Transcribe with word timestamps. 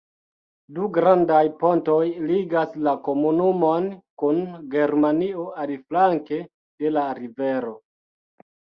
Du 0.77 0.87
grandaj 0.93 1.41
pontoj 1.63 1.99
ligas 2.31 2.73
la 2.89 2.95
komunumon 3.09 3.91
kun 4.23 4.43
Germanio 4.75 5.49
aliflanke 5.67 6.45
de 6.51 6.97
la 6.99 7.07
rivero. 7.23 7.81